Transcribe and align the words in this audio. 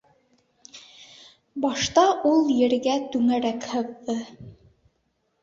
Башта 1.65 2.05
ул 2.31 2.41
ергә 2.61 2.97
түңәрәк 3.17 3.69
һыҙҙы. 3.75 4.19